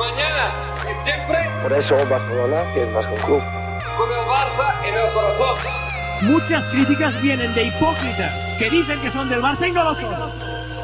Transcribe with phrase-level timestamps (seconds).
[0.00, 1.38] mañana y siempre.
[1.62, 3.42] Por eso Barcelona que es más que un club.
[3.98, 5.72] Con el Barça en el corazón.
[6.22, 10.14] Muchas críticas vienen de hipócritas que dicen que son del Barça y no lo son.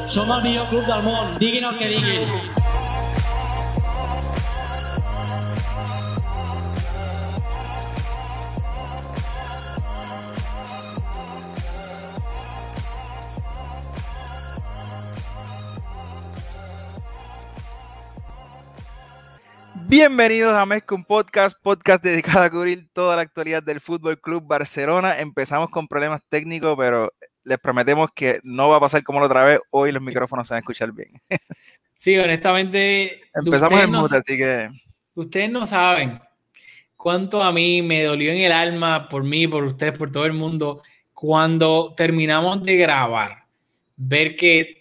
[0.07, 2.56] Som el millor club del món, diguin el que diguin.
[19.99, 24.43] Bienvenidos a Mezcla un Podcast, podcast dedicado a cubrir toda la actualidad del Fútbol Club
[24.45, 25.19] Barcelona.
[25.19, 27.11] Empezamos con problemas técnicos, pero
[27.43, 29.59] les prometemos que no va a pasar como la otra vez.
[29.71, 31.19] Hoy los micrófonos se van a escuchar bien.
[31.95, 33.21] Sí, honestamente.
[33.33, 34.69] Empezamos en no, mute, así que.
[35.15, 36.21] Ustedes no saben
[36.95, 40.33] cuánto a mí me dolió en el alma por mí, por ustedes, por todo el
[40.33, 43.45] mundo, cuando terminamos de grabar,
[43.95, 44.76] ver que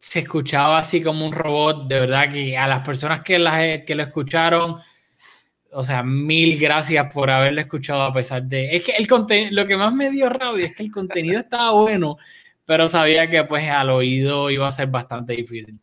[0.00, 3.94] se escuchaba así como un robot, de verdad que a las personas que, las, que
[3.94, 4.80] lo escucharon,
[5.72, 8.74] o sea, mil gracias por haberlo escuchado a pesar de...
[8.74, 11.72] Es que el contenido, lo que más me dio rabia es que el contenido estaba
[11.72, 12.16] bueno,
[12.64, 15.78] pero sabía que pues al oído iba a ser bastante difícil.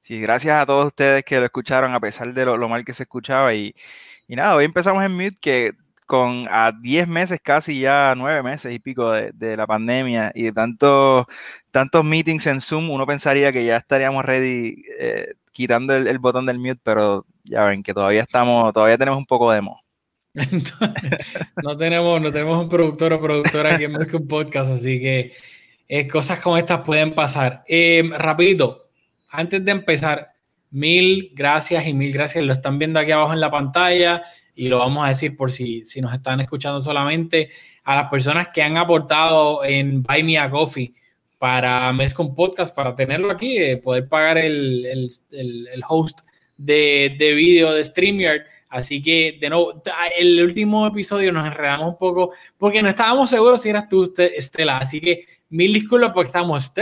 [0.00, 3.04] Sí, gracias a todos ustedes que lo escucharon a pesar de lo, mal que se
[3.04, 3.72] escuchaba y,
[4.26, 5.72] y, nada, hoy empezamos en Mute que
[6.06, 10.52] con a 10 meses, casi ya 9 meses y pico de, la pandemia y de
[10.52, 11.26] tantos,
[11.70, 16.46] tantos meetings en Zoom, uno pensaría que ya estaríamos ready eh, quitando el, el, botón
[16.46, 19.80] del mute, pero ya ven que todavía estamos, todavía tenemos un poco de mo.
[21.62, 25.00] no, tenemos, no tenemos un productor o productora aquí en más que un podcast, así
[25.00, 25.32] que
[25.88, 27.62] eh, cosas como estas pueden pasar.
[27.68, 28.88] Eh, rapidito,
[29.28, 30.32] antes de empezar,
[30.70, 32.44] mil gracias y mil gracias.
[32.44, 35.82] Lo están viendo aquí abajo en la pantalla y lo vamos a decir por si,
[35.82, 37.50] si nos están escuchando solamente
[37.84, 40.94] a las personas que han aportado en Buy Me a Coffee
[41.38, 46.20] para Mescom Podcast, para tenerlo aquí, eh, poder pagar el, el, el, el host
[46.56, 48.42] de, de vídeo de StreamYard.
[48.68, 49.80] Así que, de nuevo,
[50.18, 54.78] el último episodio nos enredamos un poco porque no estábamos seguros si eras tú, Estela.
[54.78, 56.72] Así que mil disculpas porque estamos.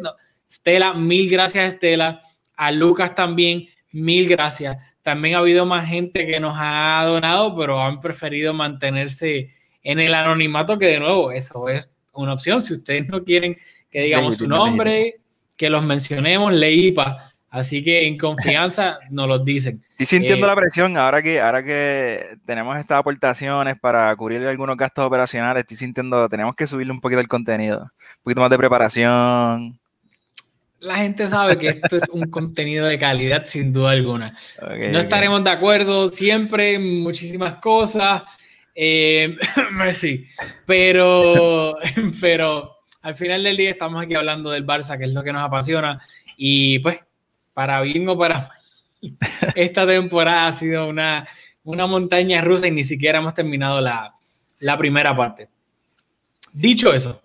[0.00, 0.12] No.
[0.48, 2.22] Estela, mil gracias, Estela.
[2.54, 4.76] A Lucas también, mil gracias.
[5.02, 10.14] También ha habido más gente que nos ha donado, pero han preferido mantenerse en el
[10.14, 12.62] anonimato, que de nuevo, eso es una opción.
[12.62, 13.56] Si ustedes no quieren
[13.90, 15.16] que digamos su nombre,
[15.56, 17.32] que los mencionemos, Leipa.
[17.50, 19.84] Así que en confianza nos los dicen.
[19.90, 24.76] Estoy sintiendo eh, la presión ahora que, ahora que tenemos estas aportaciones para cubrir algunos
[24.76, 25.62] gastos operacionales.
[25.62, 29.79] Estoy sintiendo, tenemos que subirle un poquito el contenido, un poquito más de preparación.
[30.80, 34.34] La gente sabe que esto es un contenido de calidad, sin duda alguna.
[34.60, 35.52] Okay, no estaremos okay.
[35.52, 38.22] de acuerdo siempre, muchísimas cosas.
[38.74, 39.36] Eh,
[39.94, 40.26] sí,
[40.64, 41.76] pero,
[42.20, 45.42] pero al final del día estamos aquí hablando del Barça, que es lo que nos
[45.42, 46.00] apasiona.
[46.36, 46.98] Y pues
[47.52, 48.50] para bien o para mal,
[49.54, 51.28] esta temporada ha sido una,
[51.62, 54.14] una montaña rusa y ni siquiera hemos terminado la,
[54.60, 55.50] la primera parte.
[56.54, 57.22] Dicho eso,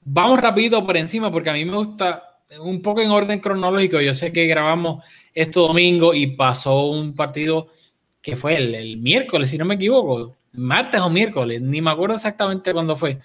[0.00, 4.00] vamos rápido por encima porque a mí me gusta un poco en orden cronológico.
[4.00, 5.04] Yo sé que grabamos
[5.34, 7.68] esto domingo y pasó un partido
[8.20, 12.16] que fue el, el miércoles, si no me equivoco, martes o miércoles, ni me acuerdo
[12.16, 13.18] exactamente cuándo fue,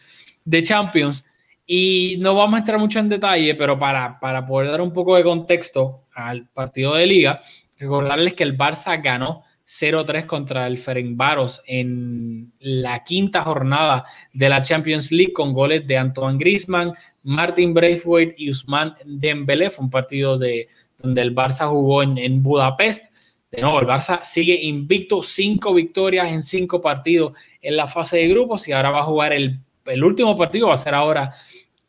[0.46, 1.26] de Champions.
[1.66, 5.18] Y no vamos a entrar mucho en detalle, pero para, para poder dar un poco
[5.18, 7.42] de contexto al partido de liga,
[7.78, 14.62] recordarles que el Barça ganó 0-3 contra el Ferencváros en la quinta jornada de la
[14.62, 19.70] Champions League con goles de Antoine Griezmann, Martin Braithwaite y Usman Dembélé.
[19.70, 23.12] Fue un partido de, donde el Barça jugó en, en Budapest.
[23.52, 28.28] De nuevo, el Barça sigue invicto, cinco victorias en cinco partidos en la fase de
[28.30, 31.34] grupos y ahora va a jugar el, el último partido, va a ser ahora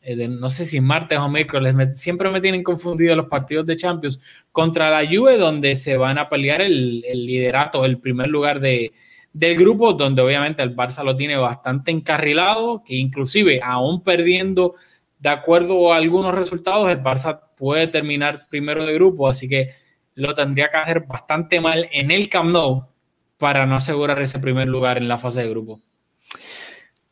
[0.00, 4.20] eh, no sé si martes o miércoles, siempre me tienen confundido los partidos de Champions
[4.52, 8.92] contra la Juve, donde se van a pelear el, el liderato, el primer lugar de,
[9.32, 14.74] del grupo, donde obviamente el Barça lo tiene bastante encarrilado, que inclusive aún perdiendo
[15.18, 19.70] de acuerdo a algunos resultados, el Barça puede terminar primero de grupo, así que
[20.14, 22.88] lo tendría que hacer bastante mal en el Camp Nou
[23.36, 25.80] para no asegurar ese primer lugar en la fase de grupo.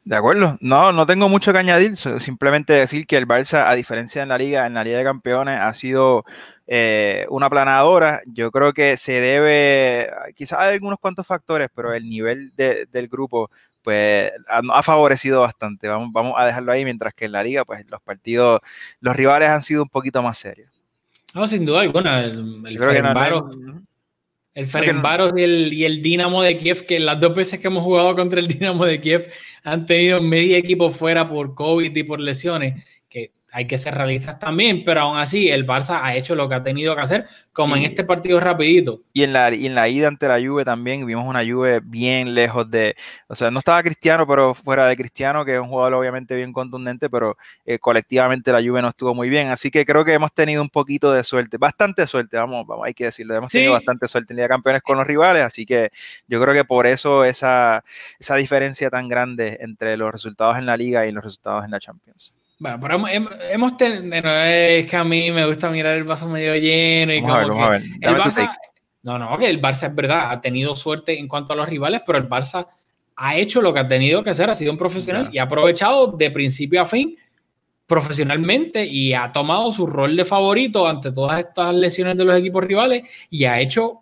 [0.06, 4.22] De acuerdo, no, no tengo mucho que añadir, simplemente decir que el Barça, a diferencia
[4.22, 6.24] en la liga, en la Liga de Campeones, ha sido
[6.68, 8.20] eh, una planadora.
[8.24, 13.08] Yo creo que se debe, quizás hay algunos cuantos factores, pero el nivel de, del
[13.08, 13.50] grupo
[13.82, 15.88] pues ha, ha, favorecido bastante.
[15.88, 18.60] Vamos, vamos a dejarlo ahí, mientras que en la liga, pues los partidos,
[19.00, 20.70] los rivales han sido un poquito más serios.
[21.34, 23.82] No, sin duda alguna, el, el Ferenbaro, no,
[24.56, 25.38] el Ferenbaros no.
[25.38, 28.40] y, el, y el Dinamo de Kiev, que las dos veces que hemos jugado contra
[28.40, 29.30] el Dinamo de Kiev
[29.62, 32.82] han tenido medio equipo fuera por COVID y por lesiones,
[33.56, 36.62] hay que ser realistas también, pero aún así el Barça ha hecho lo que ha
[36.62, 39.00] tenido que hacer, como en este partido rapidito.
[39.14, 42.70] Y en, la, en la ida ante la Juve también vimos una Juve bien lejos
[42.70, 42.94] de,
[43.28, 46.52] o sea, no estaba Cristiano, pero fuera de Cristiano, que es un jugador obviamente bien
[46.52, 50.34] contundente, pero eh, colectivamente la Juve no estuvo muy bien, así que creo que hemos
[50.34, 54.06] tenido un poquito de suerte, bastante suerte, vamos, vamos hay que decirlo, hemos tenido bastante
[54.06, 55.92] suerte en Liga de Campeones con los rivales, así que
[56.28, 57.82] yo creo que por eso esa,
[58.18, 61.80] esa diferencia tan grande entre los resultados en la Liga y los resultados en la
[61.80, 62.35] Champions.
[62.58, 63.06] Bueno, pero
[63.52, 67.36] hemos, tenido, es que a mí me gusta mirar el vaso medio lleno y como
[67.38, 68.56] que el Barça,
[69.02, 72.00] no, no, que el Barça es verdad, ha tenido suerte en cuanto a los rivales,
[72.06, 72.66] pero el Barça
[73.16, 76.12] ha hecho lo que ha tenido que hacer, ha sido un profesional y ha aprovechado
[76.12, 77.16] de principio a fin
[77.86, 82.64] profesionalmente y ha tomado su rol de favorito ante todas estas lesiones de los equipos
[82.64, 84.00] rivales y ha hecho,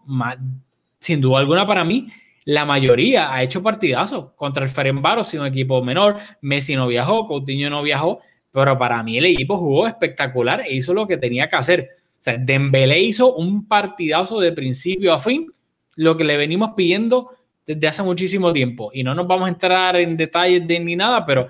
[0.99, 2.09] sin duda alguna para mí,
[2.45, 7.69] la mayoría ha hecho partidazos contra el Ferenbaros, un equipo menor, Messi no viajó, Coutinho
[7.69, 8.21] no viajó,
[8.55, 11.89] pero para mí el equipo jugó espectacular e hizo lo que tenía que hacer.
[12.13, 15.53] O sea, Dembélé hizo un partidazo de principio a fin,
[15.97, 17.31] lo que le venimos pidiendo
[17.67, 18.93] desde hace muchísimo tiempo.
[18.95, 21.49] Y no nos vamos a entrar en detalles de ni nada, pero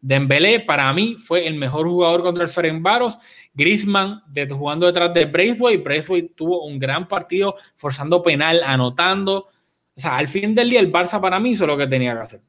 [0.00, 3.18] Dembélé para mí fue el mejor jugador contra el Ferencváros.
[3.52, 5.82] Griezmann de, jugando detrás de Braithwaite.
[5.82, 9.48] Braithwaite tuvo un gran partido forzando penal, anotando.
[9.94, 12.20] O sea, al fin del día el Barça para mí hizo lo que tenía que
[12.20, 12.40] hacer.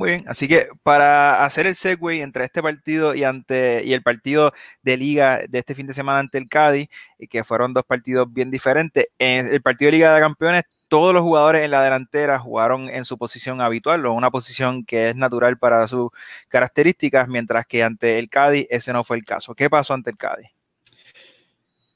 [0.00, 4.02] Muy bien, así que para hacer el segue entre este partido y, ante, y el
[4.02, 6.88] partido de liga de este fin de semana ante el Cádiz,
[7.28, 11.22] que fueron dos partidos bien diferentes, en el partido de Liga de Campeones todos los
[11.22, 15.58] jugadores en la delantera jugaron en su posición habitual o una posición que es natural
[15.58, 16.08] para sus
[16.48, 19.54] características, mientras que ante el Cádiz ese no fue el caso.
[19.54, 20.48] ¿Qué pasó ante el Cádiz?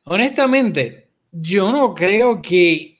[0.02, 2.93] Honestamente, yo no creo que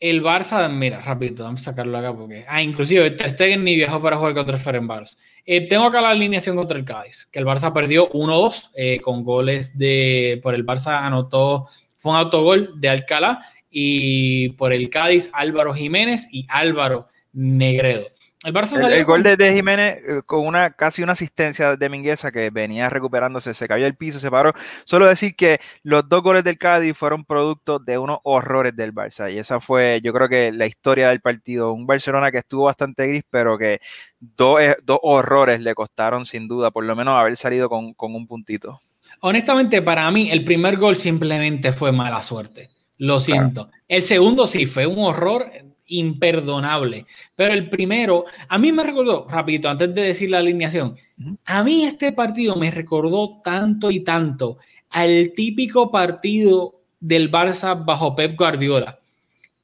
[0.00, 2.44] el Barça, mira, rápido, vamos a sacarlo acá porque.
[2.48, 5.18] Ah, inclusive Ter Stegen ni viajó para jugar contra el Ferenbars.
[5.44, 9.22] Eh, tengo acá la alineación contra el Cádiz, que el Barça perdió 1-2 eh, con
[9.22, 10.40] goles de.
[10.42, 11.68] Por el Barça anotó.
[11.98, 18.06] Fue un autogol de Alcalá y por el Cádiz Álvaro Jiménez y Álvaro Negredo.
[18.42, 23.52] El, gol de, Jiménez eh, con una casi una asistencia de Mingueza que venía recuperándose,
[23.52, 24.54] se cayó el piso, se paró.
[24.84, 29.30] Solo decir que los dos goles del Cádiz fueron producto de unos horrores del Barça.
[29.30, 31.74] Y esa fue, yo creo que la historia del partido.
[31.74, 33.78] Un Barcelona que estuvo bastante gris, pero que
[34.18, 38.80] dos, eh, horrores le costaron sin duda, por lo menos haber salido con, un puntito.
[39.20, 42.70] Honestamente, para mí, el primer gol simplemente fue mala suerte.
[42.96, 43.70] Lo siento.
[43.86, 45.50] El segundo sí fue un horror
[45.90, 47.06] imperdonable.
[47.36, 50.96] Pero el primero, a mí me recordó, rapidito, antes de decir la alineación,
[51.44, 54.58] a mí este partido me recordó tanto y tanto
[54.90, 58.98] al típico partido del Barça bajo Pep Guardiola,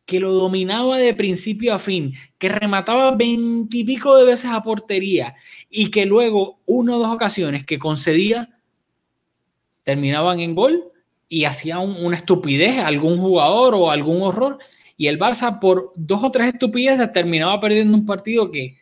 [0.05, 5.35] que lo dominaba de principio a fin, que remataba veintipico de veces a portería
[5.69, 8.51] y que luego una o dos ocasiones que concedía
[9.83, 10.85] terminaban en gol
[11.29, 14.59] y hacía una estupidez algún jugador o algún horror
[14.97, 18.79] y el Barça, por dos o tres estupideces, terminaba perdiendo un partido que,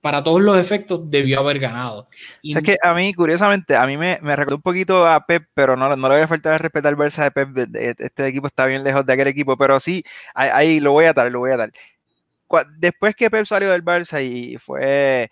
[0.00, 2.08] para todos los efectos, debió haber ganado.
[2.40, 2.56] Y...
[2.56, 5.76] O que a mí, curiosamente, a mí me, me recordó un poquito a Pep, pero
[5.76, 7.76] no, no le voy a faltar el respeto al Barça de Pep.
[7.98, 10.02] Este equipo está bien lejos de aquel equipo, pero sí,
[10.34, 11.72] ahí, lo voy a dar, lo voy a dar.
[12.78, 15.30] Después que Pep salió del Barça y fue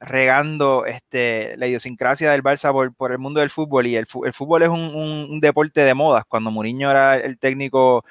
[0.00, 4.68] regando este, la idiosincrasia del Barça por, el mundo del fútbol y el, fútbol es
[4.68, 6.24] un, deporte de modas.
[6.28, 8.04] Cuando Mourinho era el técnico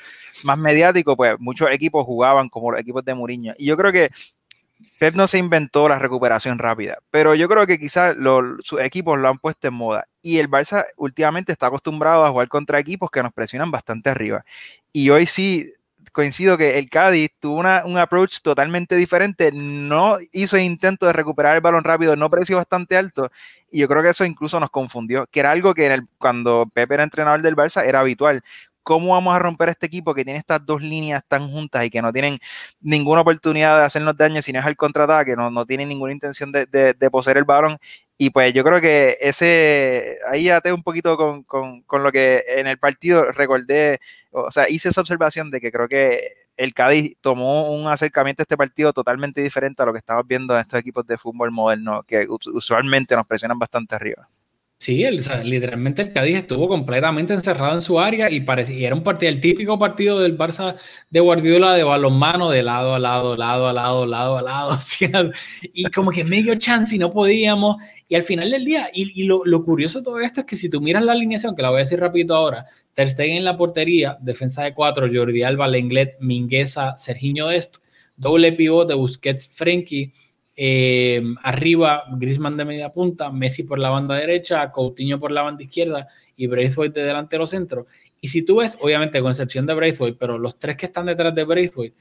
[0.43, 3.53] más mediático, pues muchos equipos jugaban como los equipos de Mourinho.
[3.57, 4.09] Y yo creo que
[4.99, 8.15] Pep no se inventó la recuperación rápida, pero yo creo que quizás
[8.63, 10.07] sus equipos lo han puesto en moda.
[10.21, 14.43] Y el Barça últimamente está acostumbrado a jugar contra equipos que nos presionan bastante arriba.
[14.91, 15.71] Y hoy sí
[16.15, 21.61] coincido que el Cádiz tuvo un approach totalmente diferente, no hizo intento de recuperar el
[21.61, 23.29] balón rápido, no precio bastante alto,
[23.69, 26.71] y yo creo que eso incluso nos confundió, que era algo que en el, cuando
[26.73, 28.41] Pepe era entrenador del Barça era habitual.
[28.81, 32.01] ¿Cómo vamos a romper este equipo que tiene estas dos líneas tan juntas y que
[32.01, 32.37] no tienen
[32.79, 36.51] ninguna oportunidad de hacernos daño si no es el contraataque, no, no tienen ninguna intención
[36.51, 37.77] de, poseer el balón
[38.17, 42.67] y pues yo creo que ese, ahí até un poquito con, con, lo que en
[42.67, 43.99] el partido recordé,
[44.35, 48.43] o sea, hice esa observación de que creo que el Cádiz tomó un acercamiento a
[48.43, 52.03] este partido totalmente diferente a lo que estamos viendo en estos equipos de fútbol moderno,
[52.03, 54.29] que usualmente nos presionan bastante arriba.
[54.77, 55.03] Sí,
[55.43, 59.39] literalmente el Cádiz estuvo completamente encerrado en su área y, parecía, era un partido, el
[59.39, 60.75] típico partido del Barça
[61.09, 64.77] de Guardiola de balonmano de lado a lado, lado a lado, lado a lado,
[65.73, 67.77] y como que medio chance y no podíamos.
[68.09, 70.81] Y al final del día, y, lo, curioso de todo esto es que si tú
[70.81, 74.17] miras la alineación, que la voy a decir rapidito ahora, Ter Stegen en la portería,
[74.21, 77.77] defensa de cuatro, Jordi Alba, Lenglet, Mingueza, Serginho Dest,
[78.17, 80.13] doble pivot de Busquets, Frenkie,
[80.57, 85.63] Eh, arriba, Grisman de media punta, Messi por la banda derecha, Coutinho por la banda
[85.63, 87.87] izquierda y Braithwaite de delantero centro.
[88.21, 91.35] Y si tú ves, obviamente, con excepción de Braithwaite, pero los tres que están detrás
[91.35, 91.97] de Braithwaite,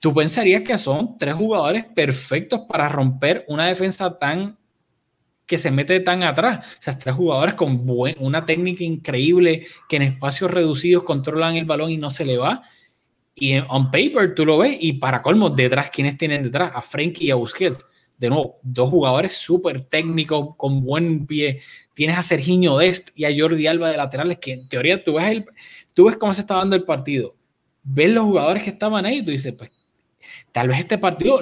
[0.00, 4.58] tú pensarías que son tres jugadores perfectos para romper una defensa tan
[5.46, 6.66] que se mete tan atrás.
[6.78, 7.84] O sea, tres jugadores con
[8.18, 12.62] una técnica increíble que en espacios reducidos controlan el balón y no se le va.
[13.34, 16.72] Y en, on paper tú lo ves y para colmo, detrás, ¿quiénes tienen detrás?
[16.74, 17.84] A Frenkie y a Busquets.
[18.18, 21.60] De nuevo, dos jugadores súper técnicos, con buen pie.
[21.94, 25.26] Tienes a Serginho Dest y a Jordi Alba de laterales, que en teoría tú ves,
[25.26, 25.44] el,
[25.94, 27.34] tú ves cómo se está dando el partido.
[27.82, 29.70] Ves los jugadores que estaban ahí y tú dices, pues
[30.52, 31.40] tal vez este partido,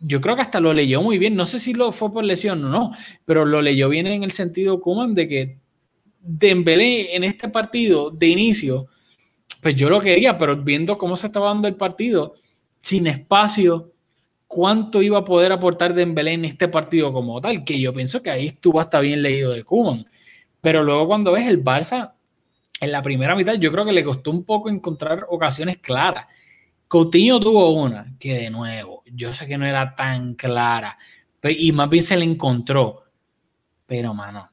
[0.00, 1.36] yo creo que hasta lo leyó muy bien.
[1.36, 2.92] No sé si lo fue por lesión o no,
[3.24, 5.58] pero lo leyó bien en el sentido, Kuman, de que
[6.24, 8.86] Dembélé en este partido de inicio,
[9.62, 12.34] pues yo lo quería, pero viendo cómo se estaba dando el partido,
[12.80, 13.92] sin espacio,
[14.48, 18.30] cuánto iba a poder aportar Dembélé en este partido como tal, que yo pienso que
[18.30, 20.04] ahí estuvo hasta bien leído de Kuman.
[20.60, 22.14] Pero luego cuando ves el Barça,
[22.80, 26.26] en la primera mitad, yo creo que le costó un poco encontrar ocasiones claras.
[26.88, 30.98] Coutinho tuvo una que de nuevo, yo sé que no era tan clara,
[31.40, 33.04] y más bien se le encontró.
[33.86, 34.50] Pero, mano,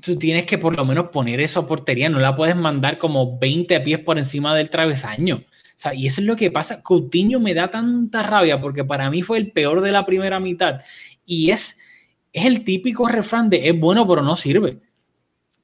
[0.00, 3.38] tú tienes que por lo menos poner eso a portería, no la puedes mandar como
[3.38, 5.44] 20 pies por encima del travesaño.
[5.76, 6.82] O sea, y eso es lo que pasa.
[6.82, 10.80] Coutinho me da tanta rabia porque para mí fue el peor de la primera mitad.
[11.26, 11.78] Y es,
[12.32, 14.78] es el típico refrán de es bueno pero no sirve.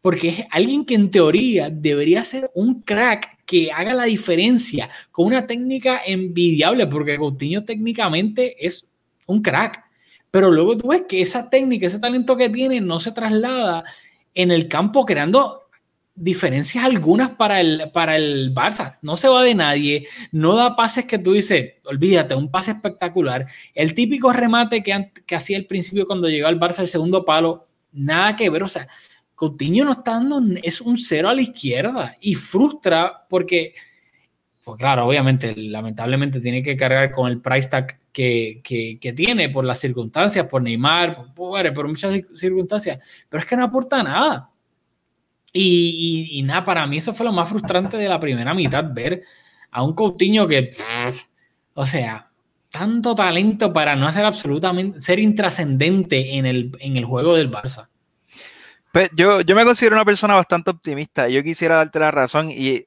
[0.02, 5.26] Porque es alguien que en teoría debería ser un crack que haga la diferencia con
[5.26, 8.87] una técnica envidiable, porque Coutinho técnicamente es
[9.26, 9.85] un crack.
[10.31, 13.85] Pero luego tú ves que esa técnica, ese talento que tiene, no se traslada
[14.35, 15.61] en el campo creando
[16.15, 18.99] diferencias algunas para el, para el Barça.
[19.03, 23.47] No se va de nadie, no da pases que tú dices, olvídate, un pase espectacular.
[23.75, 27.69] El típico remate que, que hacía al principio cuando llegó al Barça el segundo palo,
[27.93, 28.63] nada que ver.
[28.63, 28.87] O sea,
[29.35, 33.75] Coutinho no está dando, es un cero a la izquierda y frustra porque,
[34.63, 39.79] pues claro, obviamente, lamentablemente tiene que cargar con el price tag que, tiene por las
[39.79, 42.99] circunstancias, por Neymar, por, muchas circunstancias,
[43.29, 44.50] pero es que no aporta nada.
[45.52, 49.23] Y, nada, para mí eso fue lo más frustrante de la primera mitad, ver
[49.71, 50.71] a un Coutinho que,
[51.75, 52.31] o sea,
[52.71, 57.88] tanto talento para no hacer absolutamente, ser intrascendente en el, en el juego del Barça.
[58.93, 61.29] Pues yo, yo me considero una persona bastante optimista.
[61.29, 62.87] Yo quisiera darte la razón y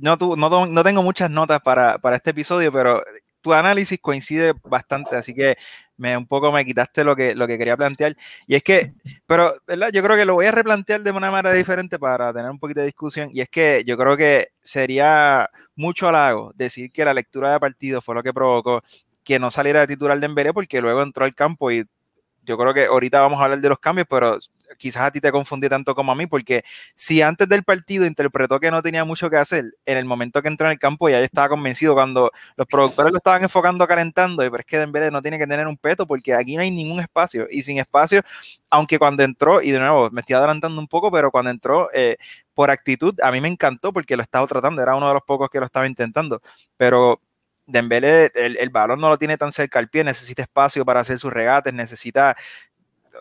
[0.00, 3.02] no, no, no tengo muchas notas para, para, este episodio, pero
[3.40, 5.56] tu análisis coincide bastante, así que
[5.96, 8.16] me un poco me quitaste lo que, lo que quería plantear.
[8.46, 8.92] Y es que,
[9.26, 9.90] pero, ¿verdad?
[9.92, 12.80] Yo creo que lo voy a replantear de una manera diferente para tener un poquito
[12.80, 13.30] de discusión.
[13.32, 18.00] Y es que yo creo que sería mucho halago decir que la lectura de partido
[18.00, 18.82] fue lo que provocó
[19.24, 21.84] que no saliera de titular de Dembélé porque luego entró al campo y
[22.48, 24.38] yo creo que ahorita vamos a hablar de los cambios, pero
[24.78, 26.64] quizás a ti te confundí tanto como a mí, porque
[26.94, 30.48] si antes del partido interpretó que no tenía mucho que hacer, en el momento que
[30.48, 34.56] entró en el campo ya estaba convencido cuando los productores lo estaban enfocando calentando, pero
[34.58, 37.46] es que Dembélé no tiene que tener un peto porque aquí no hay ningún espacio,
[37.50, 38.22] y sin espacio,
[38.70, 42.16] aunque cuando entró, y de nuevo me estoy adelantando un poco, pero cuando entró eh,
[42.54, 45.50] por actitud, a mí me encantó porque lo estaba tratando, era uno de los pocos
[45.50, 46.40] que lo estaba intentando,
[46.76, 47.20] pero
[47.68, 51.18] Dembélé, el, el, balón no lo tiene tan cerca al pie, necesita espacio para hacer
[51.18, 52.34] sus regates, necesita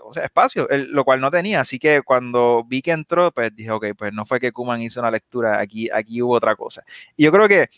[0.03, 1.61] o sea, espacio, lo cual no tenía.
[1.61, 4.99] Así que cuando vi que entró, pues dije, ok, pues no fue que Kuman hizo
[4.99, 6.83] una lectura, aquí, aquí hubo otra cosa.
[7.15, 7.69] Y yo creo que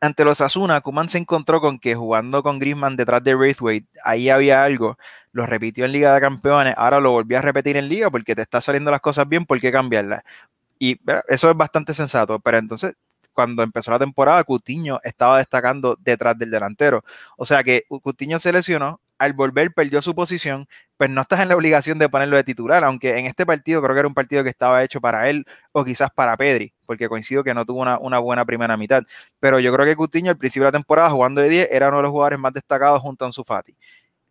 [0.00, 4.30] ante los Asuna, Kuman se encontró con que jugando con Griezmann detrás de Braithwaite, ahí
[4.30, 4.96] había algo.
[5.32, 8.42] Lo repitió en Liga de Campeones, ahora lo volvió a repetir en Liga porque te
[8.42, 10.22] está saliendo las cosas bien, ¿por qué cambiarlas?
[10.78, 12.96] Y eso es bastante sensato, pero entonces
[13.40, 17.02] cuando empezó la temporada, Cutiño estaba destacando detrás del delantero.
[17.38, 20.68] O sea que Cutiño se lesionó, al volver perdió su posición,
[20.98, 23.94] pues no estás en la obligación de ponerlo de titular, aunque en este partido creo
[23.94, 27.42] que era un partido que estaba hecho para él o quizás para Pedri, porque coincido
[27.42, 29.04] que no tuvo una, buena primera mitad.
[29.38, 31.96] Pero yo creo que Cutiño al principio de la temporada, jugando de 10, era uno
[31.96, 33.74] de los jugadores más destacados junto a Ansu Fati,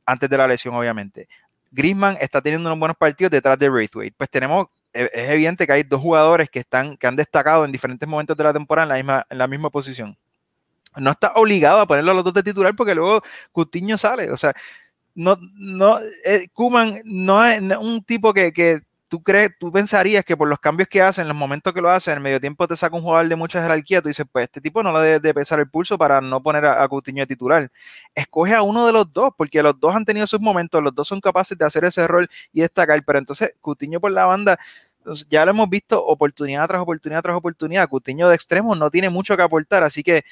[0.05, 1.27] antes de la lesión obviamente.
[1.71, 4.15] Griezmann está teniendo unos buenos partidos detrás de Braithwaite.
[4.15, 8.07] Pues tenemos es evidente que hay dos jugadores que, están, que han destacado en diferentes
[8.07, 10.17] momentos de la temporada en la misma, en la misma posición.
[10.97, 14.31] No está obligado a ponerlo a los dos de titular porque luego Cutiño sale.
[14.31, 14.53] O sea,
[15.15, 18.79] no, no, eh, Kuman no es un tipo que, que,
[19.09, 21.89] tú crees, tú pensarías que por los cambios que hace, en los momentos que lo
[21.89, 24.43] hace, en el medio tiempo te saca un jugador de mucha jerarquía, tú dices, pues
[24.43, 27.23] este tipo no le debe de pesar el pulso para no poner a, a Coutinho
[27.23, 27.71] de titular.
[28.15, 31.07] Escoge a uno de los dos, porque los dos han tenido sus momentos, los dos
[31.07, 34.59] son capaces de hacer ese rol y destacar, pero entonces Coutinho por la banda,
[35.27, 39.35] ya lo hemos visto oportunidad tras oportunidad tras oportunidad, Coutinho de extremo no tiene mucho
[39.35, 40.23] que aportar, así que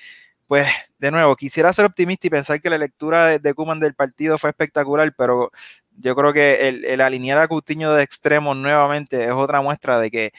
[0.46, 0.66] pues
[0.98, 4.38] de nuevo, quisiera ser optimista y pensar que la lectura de, de Kuman del partido
[4.38, 5.52] fue espectacular, pero
[5.98, 10.12] yo creo que el, el alinear a Coutinho de extremo nuevamente es otra muestra de
[10.12, 10.34] que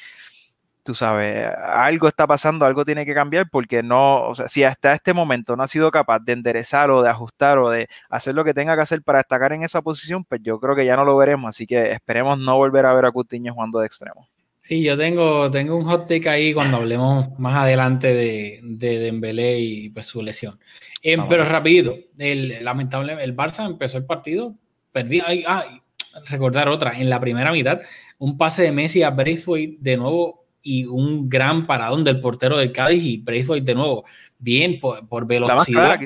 [0.89, 4.95] tú sabes, algo está pasando, algo tiene que cambiar porque no, o sea, si hasta
[4.95, 8.43] este momento no ha sido capaz de enderezar o de ajustar o de hacer lo
[8.43, 11.05] que tenga que hacer para destacar en esa posición, pues yo creo que ya no
[11.05, 14.27] lo veremos, así que esperemos no volver a ver a Coutinho jugando de extremo.
[14.63, 19.61] Sí, yo tengo, tengo un hot take ahí cuando hablemos más adelante de, de Dembélé
[19.61, 20.59] y pues, su lesión.
[21.03, 24.55] Eh, pero rapidito, el, lamentable, el Barça empezó el partido,
[24.93, 25.81] perdí, ay, ay,
[26.27, 27.81] recordar otra, en la primera mitad,
[28.19, 32.73] un pase de Messi a Braithwaite de nuevo y un gran paradón del portero del
[32.73, 34.05] Cádiz y Braithwaite de nuevo,
[34.39, 36.01] bien por, velocidad.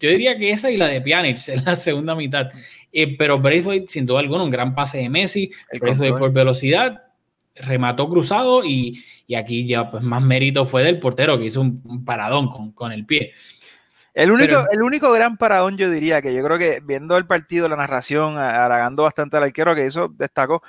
[0.00, 2.48] Yo diría que esa y la de Pjanic en la segunda mitad.
[2.92, 7.02] Eh, pero Braithwaite, sin duda alguna, un gran pase de Messi, Braithwaite por velocidad,
[7.54, 12.04] remató cruzado y, y, aquí ya pues más mérito fue del portero que hizo un,
[12.04, 13.32] paradón con, con, el pie.
[14.18, 17.68] El único, el único gran paradón, yo diría que yo creo que viendo el partido,
[17.68, 20.60] la narración, halagando bastante al arquero que hizo, destacó,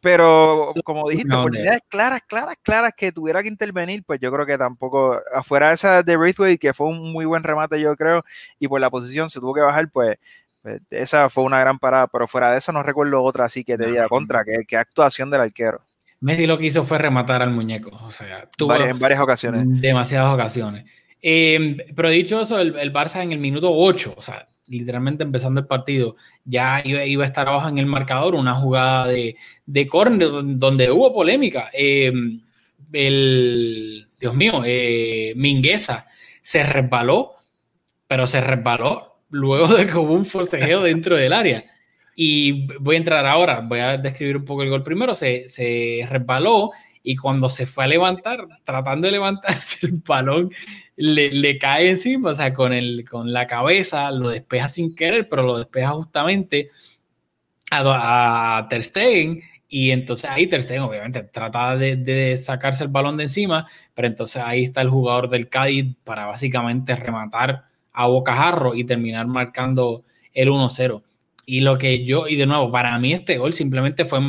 [0.00, 4.46] pero como dijiste, no, oportunidades claras, claras, claras que tuviera que intervenir, pues yo creo
[4.46, 8.24] que tampoco, afuera de esa de Braithwaite, que fue un muy buen remate, yo creo,
[8.60, 10.16] y por la posición se tuvo que bajar, pues,
[10.62, 13.76] pues esa fue una gran parada, pero fuera de eso no recuerdo otra así que
[13.76, 15.80] te diga contra, que, que, actuación del arquero.
[16.20, 19.64] Messi lo que hizo fue rematar al muñeco, o sea, tuvo en varias ocasiones.
[19.66, 20.84] Demasiadas ocasiones.
[21.26, 25.66] Eh, pero dicho eso, el, Barça en el minuto 8, o sea, literalmente empezando el
[25.66, 30.28] partido, ya iba, a estar abajo en el marcador, una jugada de, de córner
[30.58, 31.70] donde hubo polémica.
[31.72, 32.42] Em,
[32.92, 36.08] el, Dios mío, eh, Mingueza
[36.42, 37.36] se resbaló,
[38.06, 41.64] pero se resbaló luego de que hubo un forcejeo dentro del área.
[42.14, 46.06] Y voy a entrar ahora, voy a describir un poco el gol primero, se, se
[46.10, 46.72] resbaló
[47.06, 50.50] y cuando se fue a levantar, tratando de levantarse el balón,
[50.96, 55.28] le, le, cae encima, o sea, con, el, con la cabeza, lo despeja sin querer,
[55.28, 56.70] pero lo despeja justamente
[57.70, 62.90] a, a Ter Stegen, y entonces ahí Ter Stegen obviamente trata de, de, sacarse el
[62.90, 68.06] balón de encima, pero entonces ahí está el jugador del Cádiz para básicamente rematar a
[68.06, 71.02] bocajarro y terminar marcando el 1-0.
[71.44, 74.20] Y lo que yo, y de nuevo, para mí este gol simplemente fue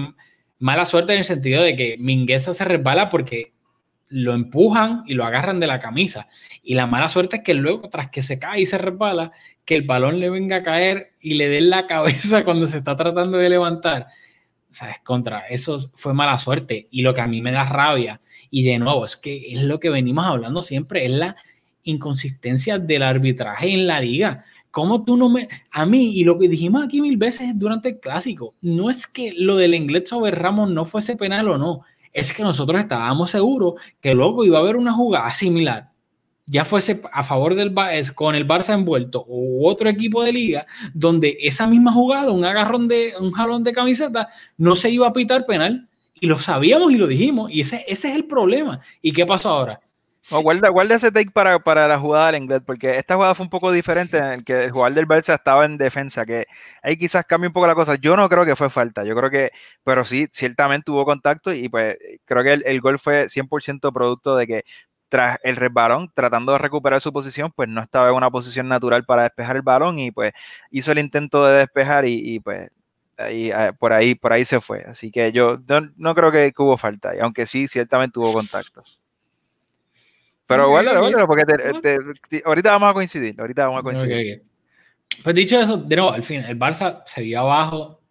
[0.65, 3.53] mala suerte en el sentido de que Mingueza se resbala porque
[4.09, 6.27] lo empujan y lo agarran de la camisa.
[6.63, 9.31] Y la mala suerte es que luego, tras que se cae y se resbala,
[9.63, 12.95] que el balón le venga a caer y le dé la cabeza cuando se está
[12.95, 14.07] tratando de levantar.
[14.67, 16.87] O es contra, eso fue mala suerte.
[16.89, 19.79] Y lo que a mí me da rabia, y de nuevo, es que es lo
[19.79, 21.35] que venimos hablando siempre, es la
[21.83, 24.45] inconsistencia del arbitraje en la liga.
[24.75, 25.47] ¿Cómo tú no me.?
[25.71, 29.31] A mí, y lo que dijimos aquí mil veces durante el clásico, no es que
[29.31, 33.75] lo del inglés sobre Ramos no fuese penal o no, es que nosotros estábamos seguros
[34.01, 35.91] que luego iba a haber una jugada similar,
[36.45, 37.73] ya fuese a favor del
[38.15, 42.89] con el Barça envuelto u otro equipo de liga, donde esa misma jugada, un agarrón
[42.89, 45.87] de un jalón de camiseta, no se iba a pitar penal.
[46.19, 48.81] Y lo sabíamos y lo dijimos, y ese, ese es el problema.
[49.01, 49.79] ¿Y qué pasó ahora?
[50.31, 53.49] Guarda, guarda, ese take para, para la jugada del inglés, porque esta jugada fue un
[53.49, 56.45] poco diferente en el que el jugador del Barça estaba en defensa, que
[56.81, 57.95] ahí quizás cambie un poco la cosa.
[57.95, 59.51] Yo no creo que fue falta, yo creo que,
[59.83, 64.35] pero sí, ciertamente tuvo contacto y pues creo que el, el gol fue 100% producto
[64.35, 64.63] de que
[65.09, 69.05] tras el resbalón, tratando de recuperar su posición, pues no estaba en una posición natural
[69.05, 70.33] para despejar el balón y pues
[70.71, 72.71] hizo el intento de despejar y, y pues
[73.17, 74.79] ahí, ah, por ahí por ahí se fue.
[74.85, 78.83] Así que yo no, no creo que, que hubo falta, aunque sí, ciertamente tuvo contacto.
[80.47, 81.43] Pero bueno, bueno, porque
[82.45, 84.43] ahorita vamos a coincidir, ahorita vamos a coincidir.
[85.23, 88.01] Pues dicho eso, de nuevo, al fin, el Barça se vio abajo,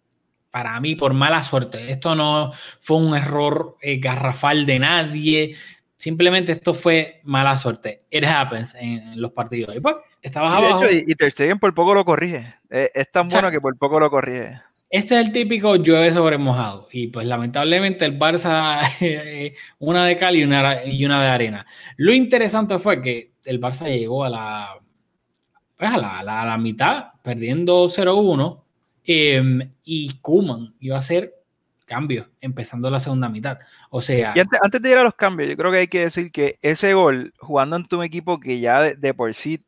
[0.51, 1.91] para mí, por mala suerte.
[1.91, 5.55] Esto no fue un error eh, garrafal de nadie,
[5.95, 8.03] simplemente esto fue mala suerte.
[8.09, 9.75] It happens en, los partidos.
[9.75, 10.85] Y pues, estabas y abajo.
[10.85, 12.55] Hecho, y, y Stegen por poco lo corrige.
[12.69, 14.61] Es, es tan bueno que por poco lo corrige.
[14.95, 16.87] Este es el típico llueve sobre mojado.
[16.89, 18.79] Y pues lamentablemente el Barça,
[19.79, 21.65] una de cal y una, y una de arena.
[21.97, 24.79] Lo interesante fue que el Barça llegó a la,
[25.75, 28.63] pues a la, la, mitad, perdiendo 0-1.
[29.05, 31.33] Eh, y Kuman iba a hacer
[31.83, 33.59] cambios, empezando la segunda mitad.
[33.89, 34.33] O sea.
[34.61, 37.33] Antes, de ir a los cambios, yo creo que hay que decir que ese gol,
[37.37, 39.61] jugando en tu equipo que ya de, de por sí,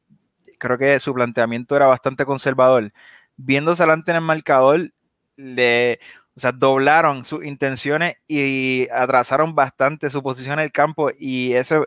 [0.58, 2.94] creo que su planteamiento era bastante conservador,
[3.36, 4.94] viéndose adelante en el marcador,
[5.38, 6.00] le,
[6.36, 11.80] o sea, doblaron sus intenciones y atrasaron bastante su posición en el campo y ese,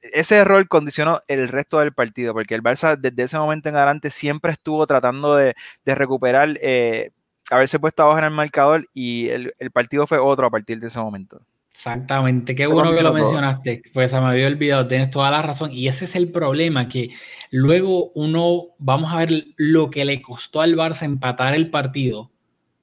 [0.00, 4.08] ese error condicionó el resto del partido, porque el Barça desde ese momento en adelante
[4.08, 7.10] siempre estuvo tratando de, de recuperar, eh,
[7.50, 10.86] haberse puesto abajo en el marcador y el, el, partido fue otro a partir de
[10.86, 11.42] ese momento.
[11.70, 15.72] Exactamente, qué bueno que lo mencionaste, pues se me había olvidado, tienes toda la razón.
[15.72, 17.10] Y ese es el problema, que
[17.50, 22.30] luego uno, vamos a ver lo que le costó al Barça empatar el partido.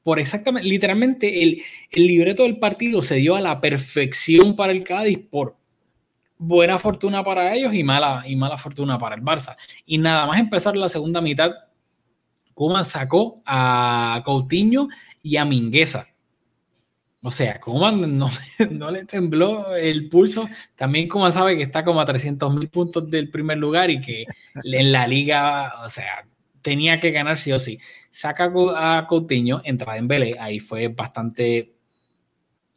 [0.07, 4.85] Por exactamente, literalmente el, el libreto del partido se dio a la perfección para el
[4.85, 5.57] Cádiz por
[6.37, 9.57] buena fortuna para ellos y mala, y mala fortuna para el Barça.
[9.85, 11.51] Y nada más empezar la segunda mitad,
[12.53, 14.87] Kuman sacó a Coutinho
[15.21, 16.07] y a Mingueza
[17.21, 18.29] o sea, Kuman no,
[18.71, 20.47] no, le tembló el pulso.
[20.77, 24.23] También Kuman sabe que está como a 300 mil puntos del primer lugar y que
[24.63, 26.25] en la liga, o sea,
[26.61, 27.79] tenía que ganar sí o sí.
[28.09, 31.77] Saca a Coutinho, entra en Belé, ahí fue bastante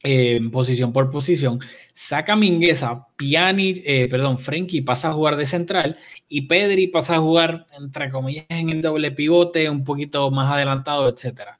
[0.02, 1.60] eh, posición por posición.
[1.92, 7.18] Saca Mingueza, Piani, eh, perdón, Frenkie pasa a jugar de central y Pedri pasa a
[7.20, 11.58] jugar, entre comillas, en el doble pivote, un poquito más adelantado, etcétera.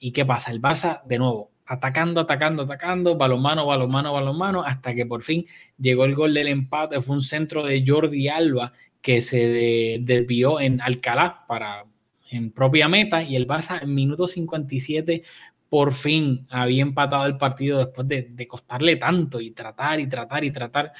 [0.00, 0.50] ¿Y qué pasa?
[0.50, 5.46] El Barça, de nuevo, atacando, atacando, atacando, balonmano, balonmano, balonmano, hasta que por fin
[5.78, 7.00] llegó el gol del empate.
[7.00, 11.84] Fue un centro de Jordi Alba que se desvió en Alcalá para
[12.30, 15.22] en propia meta y el Barça en minuto 57
[15.70, 20.44] por fin había empatado el partido después de, de costarle tanto y tratar y tratar
[20.44, 20.92] y tratar.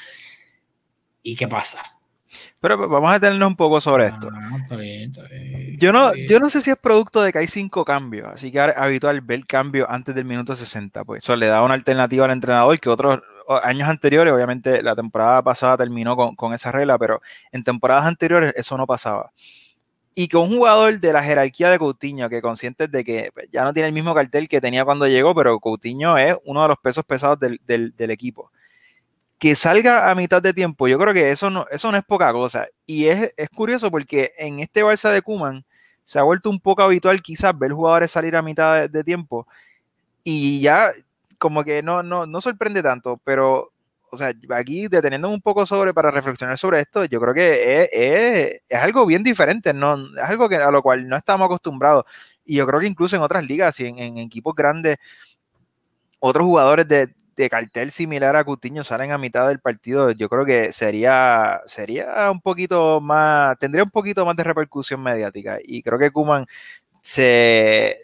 [1.23, 1.99] ¿Y qué pasa?
[2.61, 4.31] Pero vamos a detenernos un poco sobre ah, esto.
[5.79, 8.59] yo, no, yo no sé si es producto de que hay cinco cambios, así que
[8.59, 12.27] es habitual ver el cambio antes del minuto 60, pues eso le da una alternativa
[12.27, 13.21] al entrenador que otros
[13.63, 17.21] años anteriores, obviamente la temporada pasada terminó con, esa regla, pero
[17.53, 19.33] en temporadas anteriores eso no pasaba.
[20.15, 23.73] Y que un jugador de la jerarquía de Coutinho, que consciente de que ya no
[23.73, 27.05] tiene el mismo cartel que tenía cuando llegó, pero Coutinho es uno de los pesos
[27.05, 28.51] pesados del, del equipo
[29.39, 32.33] que salga a mitad de tiempo, yo creo que eso no, eso no es poca
[32.33, 32.67] cosa.
[32.87, 35.65] Y es, curioso porque en este Barça de Kuman
[36.05, 39.47] se ha vuelto un poco habitual quizás ver jugadores salir a mitad de, tiempo
[40.25, 40.91] y ya
[41.39, 43.73] como que no, no, no sorprende tanto, pero
[44.11, 48.61] o sea, aquí deteniendo un poco sobre para reflexionar sobre esto, yo creo que es,
[48.69, 49.97] es, algo bien diferente, ¿no?
[50.17, 52.05] es algo que, a lo cual no estamos acostumbrados.
[52.45, 54.97] Y yo creo que incluso en otras ligas y en, en equipos grandes,
[56.21, 60.45] otros jugadores de, de cartel similar a Cutiño salen a mitad del partido, yo creo
[60.45, 65.59] que sería, sería un poquito más, tendría un poquito más de repercusión mediática.
[65.63, 66.47] Y creo que Kuman
[67.03, 68.01] se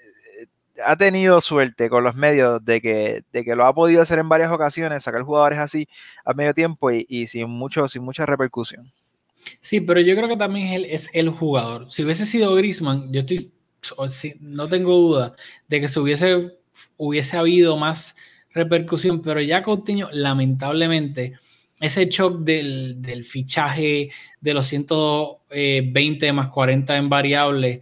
[0.85, 4.29] ha tenido suerte con los medios de que, de que lo ha podido hacer en
[4.29, 5.89] varias ocasiones, sacar jugadores así
[6.25, 8.93] a medio tiempo y, sin, mucho, sin mucha repercusión.
[9.61, 11.91] Sí, pero yo creo que también el, es el jugador.
[11.91, 13.51] Si hubiese sido Grisman, yo estoy,
[14.41, 15.37] no tengo duda
[15.69, 16.57] de que se hubiese,
[16.97, 18.17] hubiese habido más
[18.53, 21.35] repercusión, pero ya Coutinho, lamentablemente,
[21.81, 24.11] ese shock del, del fichaje
[24.41, 27.81] de los 120 más 40 en variables,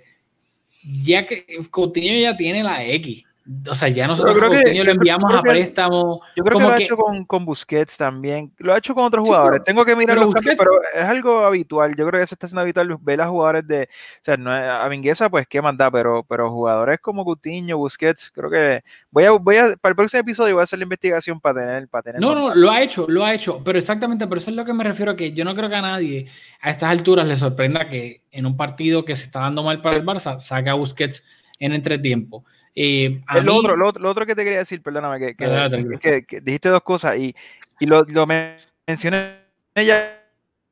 [0.82, 3.24] ya que Coutinho ya tiene la X.
[3.68, 6.20] O sea, ya nosotros creo que, lo enviamos a préstamo.
[6.36, 8.52] Yo creo que lo ha hecho con, con, Busquets también.
[8.58, 9.64] Lo ha hecho con otros jugadores.
[9.64, 11.96] Tengo que mirar los cambios, pero es algo habitual.
[11.96, 13.82] Yo creo que se está haciendo habitual ver a jugadores de.
[13.82, 18.48] O sea, no a Mingueza, pues qué manda, pero, pero jugadores como Coutinho, Busquets, creo
[18.48, 18.84] que.
[19.10, 21.88] Voy a, voy a, para el próximo episodio voy a hacer la investigación para tener.
[21.88, 23.60] Para tener no, no, lo ha hecho, lo ha hecho.
[23.64, 25.82] Pero exactamente, pero eso es lo que me refiero, que yo no creo que a
[25.82, 26.28] nadie
[26.60, 29.96] a estas alturas le sorprenda que en un partido que se está dando mal para
[29.96, 31.24] el Barça, saque a Busquets
[31.58, 32.44] en entretiempo.
[32.74, 37.16] Eh, lo, otro, lo, otro, que te quería decir, perdóname, que, que, dijiste dos cosas
[37.18, 37.34] y,
[37.78, 39.42] y lo, lo, mencioné
[39.76, 40.22] ya,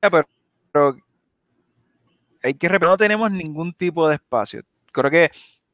[0.01, 0.27] pero,
[0.73, 0.97] pero
[2.43, 4.63] hay que no tenemos ningún tipo de espacio.
[4.93, 5.31] Creo que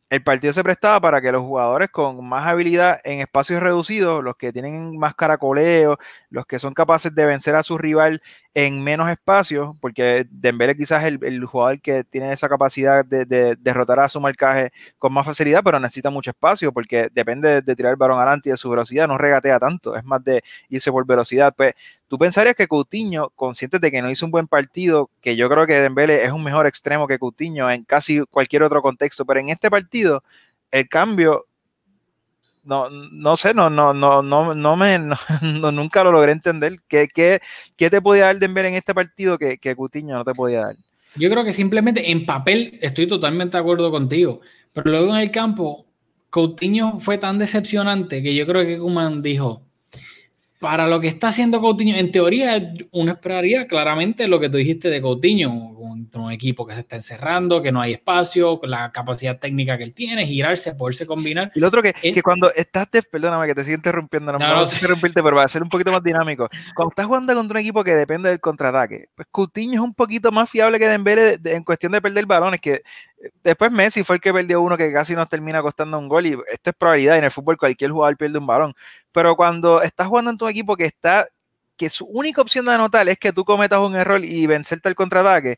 [0.08, 4.36] el partido se prestaba para que los jugadores con más habilidad en espacios reducidos, los
[4.36, 5.98] que tienen más caracoleo,
[6.30, 8.22] los que son capaces de vencer a su rival
[8.54, 13.98] en menos espacios, porque Dembele quizás es el, jugador que tiene esa capacidad de, derrotar
[14.00, 17.98] a su marcaje con más facilidad, pero necesita mucho espacio, porque depende de, tirar el
[17.98, 21.52] balón adelante y de su velocidad, no regatea tanto, es más de irse por velocidad.
[21.54, 21.74] Pues
[22.08, 25.66] tú pensarías que Coutinho, consciente de que no hizo un buen partido, que yo creo
[25.66, 29.50] que Dembele es un mejor extremo que Coutinho en casi cualquier otro contexto, pero en
[29.50, 31.46] este partido el cambio
[32.66, 34.98] no, no sé, no, no, no, no, no me,
[35.72, 36.80] nunca lo logré entender.
[36.88, 37.40] ¿Qué, qué,
[37.76, 40.76] qué te podía dar Dembele en este partido que, que Coutinho no te podía dar?
[41.14, 44.40] Yo creo que simplemente en papel estoy totalmente de acuerdo contigo,
[44.72, 45.86] pero luego en el campo
[46.28, 49.62] Coutinho fue tan decepcionante que yo creo que Kuman dijo,
[50.58, 54.88] para lo que está haciendo Coutinho, en teoría uno esperaría claramente lo que tú dijiste
[54.88, 55.76] de Coutinho,
[56.16, 59.84] un equipo que se está encerrando, que no hay espacio, con la capacidad técnica que
[59.84, 61.52] él tiene, girarse, poderse combinar.
[61.54, 65.22] Y lo otro que, que cuando estás, perdóname que te sigo interrumpiendo, no, no, interrumpirte,
[65.22, 68.28] pero para ser un poquito más dinámico, cuando estás jugando contra un equipo que depende
[68.28, 72.26] del contraataque, pues Coutinho es un poquito más fiable que Dembele en cuestión de perder
[72.26, 72.82] balones, que
[73.42, 76.38] Después Messi fue el que perdió uno que casi nos termina costando un gol y
[76.50, 77.16] esta es probabilidad.
[77.16, 78.74] En el fútbol cualquier jugador pierde un balón.
[79.16, 81.26] Pero cuando estás jugando en tu equipo que está,
[81.78, 84.94] que su única opción de anotar es que tú cometas un error y vencerte el
[84.94, 85.56] contraataque,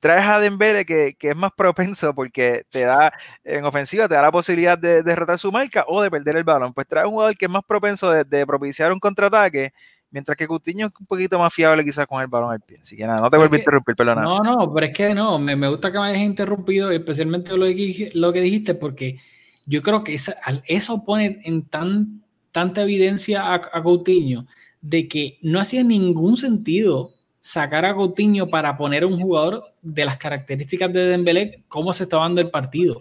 [0.00, 3.12] traes a Dembele que, que, es más propenso porque te da
[3.44, 6.74] en ofensiva, te da la posibilidad de, derrotar su marca o de perder el balón.
[6.74, 9.72] Pues trae un jugador que es más propenso de, de propiciar un contraataque
[10.10, 12.78] Mientras que Coutinho es un poquito más fiable quizás con el balón al pie.
[12.80, 14.22] Así que nada, no te vuelvo a interrumpir, perdona.
[14.22, 17.66] No, no, pero es que no, me, me gusta que me hayas interrumpido, especialmente lo
[17.66, 19.20] que, lo que dijiste, porque
[19.66, 20.32] yo creo que eso,
[20.66, 24.46] eso pone en tan, tanta evidencia a, a, Coutinho
[24.80, 30.04] de que no hacía ningún sentido sacar a Coutinho para poner a un jugador de
[30.04, 33.00] las características de Dembélé, cómo se está dando el partido.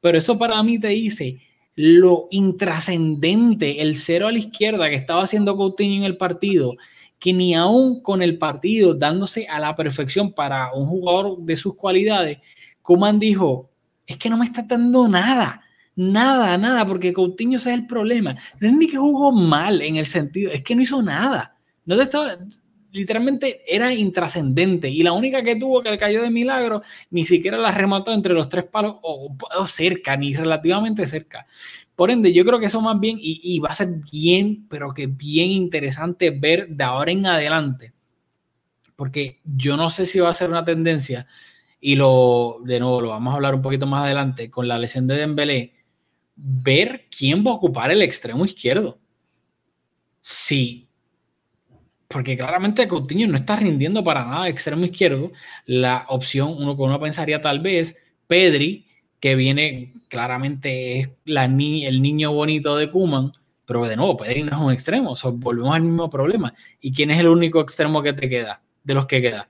[0.00, 1.40] Pero eso para mí te dice
[1.76, 6.74] lo intrascendente, el cero a la izquierda que estaba haciendo Coutinho en el partido,
[7.18, 11.74] que ni aún con el partido dándose a la perfección para un jugador de sus
[11.74, 12.38] cualidades,
[12.80, 13.70] Kuman dijo,
[14.06, 15.60] es que no me está dando nada,
[15.96, 18.36] nada, nada, porque Coutinho es el problema.
[18.60, 21.56] No es ni que jugó mal en el sentido, es que no hizo nada.
[21.84, 22.36] No te estaba,
[22.96, 27.58] literalmente era intrascendente y la única que tuvo que le cayó de milagro ni siquiera
[27.58, 31.46] la remató entre los tres palos o, cerca, ni relativamente cerca.
[31.94, 35.06] Por ende, yo creo que eso más bien, y, va a ser bien, pero que
[35.06, 37.94] bien interesante ver de ahora en adelante,
[38.96, 41.26] porque yo no sé si va a ser una tendencia,
[41.80, 45.06] y lo, de nuevo, lo vamos a hablar un poquito más adelante, con la lesión
[45.06, 45.75] de Dembélé,
[46.36, 48.98] ver quién va a ocupar el extremo izquierdo.
[50.20, 50.86] Si
[52.08, 55.32] porque claramente Coutinho no está rindiendo para nada extremo izquierdo.
[55.64, 57.96] La opción, uno con uno pensaría tal vez,
[58.26, 58.86] Pedri,
[59.20, 63.32] que viene claramente es el niño bonito de Kuman,
[63.64, 66.54] pero de nuevo, Pedri no es un extremo, volvemos al mismo problema.
[66.80, 68.62] ¿Y quién es el único extremo que te queda?
[68.84, 69.48] De los que queda.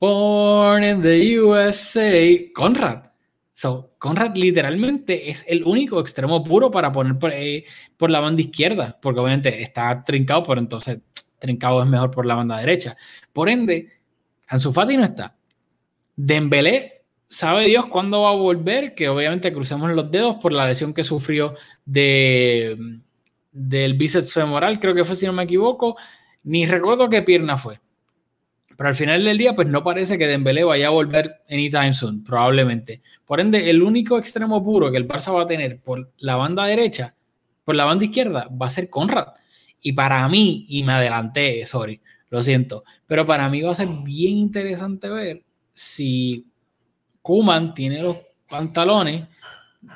[0.00, 3.13] Born in the USA, Conrad.
[3.56, 7.64] So, Conrad literalmente es el único extremo puro para poner eh,
[7.96, 10.98] por, la banda izquierda, porque obviamente está trincado, pero entonces
[11.38, 12.96] trincado es mejor por la banda derecha.
[13.32, 13.92] Por ende,
[14.48, 15.36] Ansu Fati no está.
[16.16, 20.92] Dembélé, sabe Dios cuándo va a volver, que obviamente crucemos los dedos por la lesión
[20.92, 22.76] que sufrió de,
[23.52, 25.96] del bíceps femoral, creo que fue si no me equivoco,
[26.42, 27.78] ni recuerdo qué pierna fue.
[28.76, 32.24] Pero al final del día, pues no parece que Dembélé vaya a volver anytime soon,
[32.24, 33.02] probablemente.
[33.24, 36.64] Por ende, el único extremo puro que el Barça va a tener por la banda
[36.66, 37.14] derecha,
[37.64, 39.28] por la banda izquierda, va a ser Conrad.
[39.80, 43.88] Y para mí, y me adelanté, sorry, lo siento, pero para mí va a ser
[44.02, 46.46] bien interesante ver si
[47.22, 48.16] Kuman tiene los
[48.48, 49.28] pantalones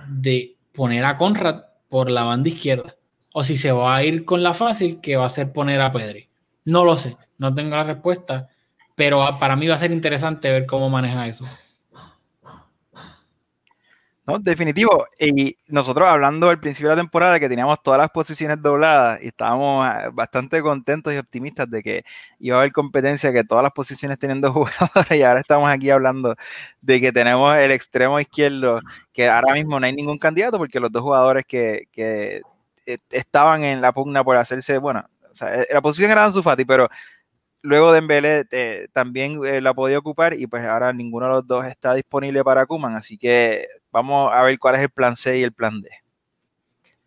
[0.09, 2.95] de poner a Conrad por la banda izquierda.
[3.33, 5.93] O si se va a ir con la fácil, que va a ser poner a
[5.93, 6.29] Pedri.
[6.65, 8.49] No lo sé, no tengo la respuesta
[8.99, 11.45] pero para mí va a ser interesante ver cómo maneja eso.
[14.27, 15.07] No, definitivo.
[15.21, 19.29] Y nosotros hablando al principio de la temporada que teníamos todas las posiciones dobladas y
[19.29, 22.05] estábamos ah, bastante contentos y optimistas de que
[22.41, 26.35] iba a haber competencia, que todas las posiciones teniendo jugadores y ahora estamos aquí hablando
[26.83, 28.81] de que tenemos el extremo izquierdo,
[29.13, 32.43] que ahora mismo no hay ningún candidato porque los dos jugadores que, que
[32.85, 36.43] eh, estaban en la pugna por hacerse, bueno, o sea, eh, la posición era Ansu
[36.67, 36.89] pero
[37.63, 41.67] luego Dembélé eh, también eh, la podía ocupar y pues ahora ninguno de los dos
[41.67, 45.43] está disponible para Kuman, así que vamos a ver cuál es el plan C y
[45.43, 45.89] el plan D.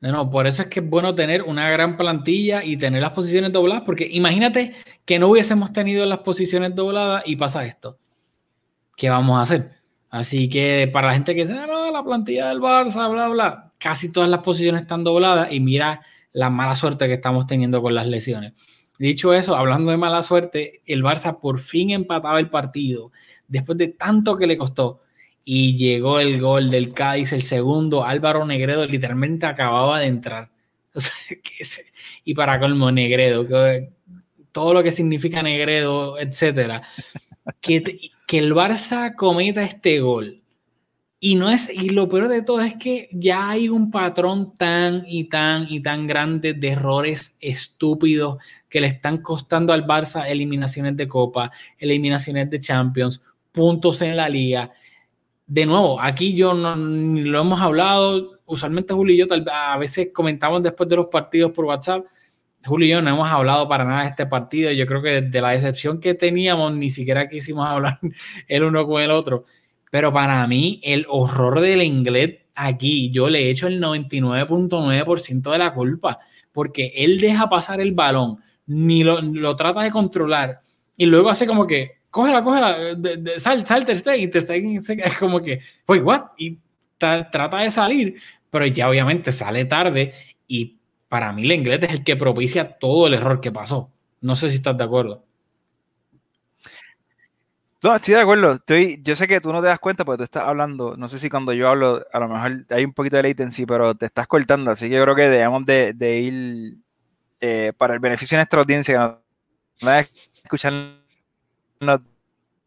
[0.01, 3.53] No, por eso es que es bueno tener una gran plantilla y tener las posiciones
[3.53, 4.73] dobladas, porque imagínate
[5.05, 7.99] que no hubiésemos tenido las posiciones dobladas y pasa esto.
[8.97, 9.71] ¿Qué vamos a hacer?
[10.09, 13.71] Así que para la gente que dice, ah, no, la plantilla del Barça, bla, bla,
[13.77, 16.01] casi todas las posiciones están dobladas y mira
[16.33, 18.53] la mala suerte que estamos teniendo con las lesiones.
[19.01, 23.11] Dicho eso, hablando de mala suerte, el Barça por fin empataba el partido
[23.47, 25.01] después de tanto que le costó.
[25.43, 28.05] Y llegó el gol del Cádiz, el segundo.
[28.05, 30.51] Álvaro Negredo literalmente acababa de entrar.
[32.25, 33.47] y para colmo, Negredo,
[34.51, 36.83] todo lo que significa Negredo, etcétera.
[37.59, 37.83] Que,
[38.27, 40.40] que el Barça cometa este gol
[41.23, 45.03] y no es, y lo peor de todo es que ya hay un patrón tan
[45.05, 50.97] y tan y tan grande de errores estúpidos que le están costando al Barça eliminaciones
[50.97, 54.71] de Copa, eliminaciones de Champions, puntos en la liga.
[55.45, 60.09] De nuevo, aquí yo no lo hemos hablado, usualmente Julio y yo tal, a veces
[60.11, 62.03] comentamos después de los partidos por WhatsApp.
[62.65, 64.71] Julio y yo no hemos hablado para nada de este partido.
[64.71, 67.99] Yo creo que de la decepción que teníamos, ni siquiera quisimos hablar
[68.47, 69.45] el uno con el otro.
[69.91, 75.73] Pero para mí, el horror del inglés aquí, yo le echo el 99.9% de la
[75.73, 76.17] culpa,
[76.51, 80.61] porque él deja pasar el balón, ni lo, trata de controlar,
[80.97, 84.77] y luego hace como que, cógela, cógela, de, de, sal, sal Ter Stegen, Ter Stegen
[84.77, 86.23] es como que, pues, what?
[86.37, 86.57] Y
[86.97, 88.15] trata de salir,
[88.49, 90.13] pero ya obviamente sale tarde
[90.47, 90.77] y
[91.09, 93.91] para mí Lenglet es el que propicia todo el error que pasó.
[94.21, 95.25] No sé si estás de acuerdo.
[97.83, 98.51] No, estoy de acuerdo.
[98.51, 100.95] Estoy, yo sé que tú no te das cuenta porque tú estás hablando.
[100.97, 103.95] No sé si cuando yo hablo, a lo mejor hay un poquito de latency, pero
[103.95, 104.69] te estás cortando.
[104.69, 106.77] Así que yo creo que debemos de, de ir
[107.39, 109.19] eh, para el beneficio de nuestra audiencia.
[109.81, 109.99] No a
[110.43, 110.73] escuchar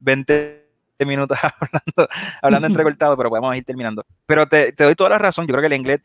[0.01, 0.65] 20
[1.07, 2.09] minutos hablando,
[2.43, 4.05] hablando entrecortado, pero podemos ir terminando.
[4.27, 5.47] Pero te, te, doy toda la razón.
[5.47, 6.01] Yo creo que el inglés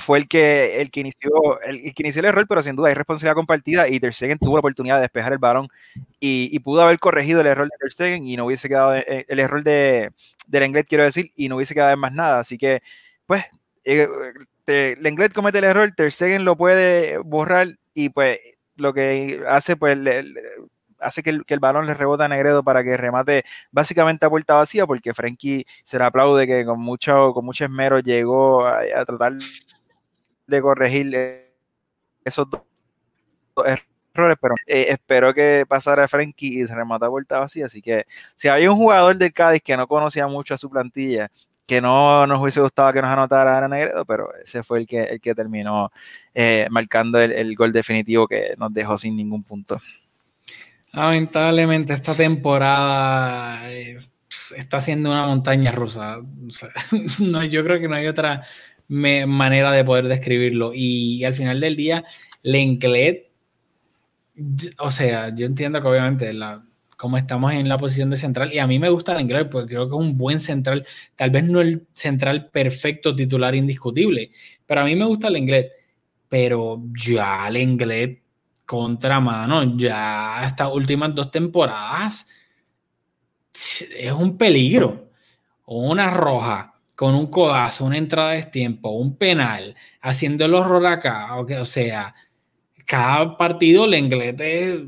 [0.00, 2.94] fue el que, el que inició el, que inició el error, pero sin duda hay
[2.94, 5.68] responsabilidad compartida y Ter Stegen tuvo la oportunidad de despejar el balón
[6.18, 9.38] y, pudo haber corregido el error de Ter Stegen y no hubiese quedado eh, el
[9.38, 10.10] error de
[10.48, 12.40] del inglés quiero decir y no hubiese quedado en más nada.
[12.40, 12.82] Así que
[13.26, 13.44] pues
[13.84, 14.08] eh,
[14.66, 18.40] el inglés comete el error Ter Stegen lo puede borrar y pues
[18.76, 20.24] lo que hace pues le,
[21.00, 24.86] hace que el, balón le rebota a Negredo para que remate básicamente a puerta vacía
[24.86, 29.32] porque Frankie se le aplaude que con mucho con mucho esmero llegó a, a tratar
[30.50, 31.48] de corregir
[32.24, 32.62] esos dos
[33.64, 37.66] errores, pero eh, espero que pasara Frankie y se remata vuelta vacía.
[37.66, 41.30] Así que si hay un jugador del Cádiz que no conocía mucho a su plantilla,
[41.66, 45.04] que no nos hubiese gustado que nos anotara Ana Negredo, pero ese fue el que,
[45.04, 45.92] el que terminó
[46.34, 49.80] eh, marcando el, el, gol definitivo que nos dejó sin ningún punto.
[50.92, 54.12] Lamentablemente esta temporada es,
[54.56, 56.18] está siendo una montaña rusa.
[57.20, 58.44] No, yo creo que no hay otra
[58.90, 60.72] manera de poder describirlo.
[60.74, 62.04] Y, al final del día,
[62.42, 63.30] Lenclet,
[64.78, 66.32] o sea, yo entiendo que obviamente
[66.96, 69.88] como estamos en la posición de central, y a mí me gusta Lenglet porque creo
[69.88, 74.32] que es un buen central, tal vez no el central perfecto titular indiscutible,
[74.66, 75.70] pero a mí me gusta Lenglet,
[76.28, 78.22] pero ya Lenglet
[78.66, 82.26] contra mano, ya estas últimas dos temporadas
[83.96, 85.10] es un peligro,
[85.64, 86.69] una roja
[87.00, 92.14] con un codazo, una entrada de tiempo, un penal, haciendo el horror acá, o sea,
[92.84, 94.82] cada partido inglés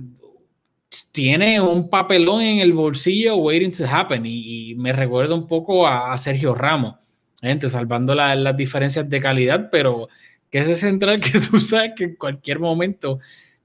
[1.10, 6.14] tiene un papelón en el bolsillo waiting to happen y, me recuerda un poco a,
[6.18, 6.96] Sergio Ramos,
[7.40, 10.10] gente, salvando la, las diferencias de calidad, pero
[10.50, 13.20] que ese central que tú sabes que en cualquier momento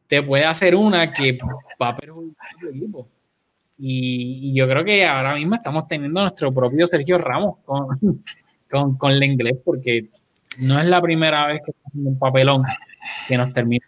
[0.07, 1.37] te puede hacer una que
[1.81, 3.09] va a perjudicar el equipo.
[3.77, 7.87] Y, yo creo que ahora mismo estamos teniendo nuestro propio Sergio Ramos con,
[8.71, 10.09] con, con el inglés, porque
[10.59, 12.63] no es la primera vez que haciendo un papelón
[13.27, 13.85] que nos termina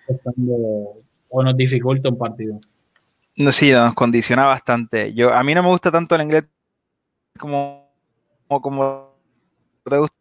[1.29, 2.59] o nos dificulta un partido.
[3.51, 5.13] Sí, nos condiciona bastante.
[5.13, 6.43] Yo, a mí no me gusta tanto el inglés
[7.37, 7.89] como,
[8.47, 9.15] como, como
[9.89, 10.15] te gusta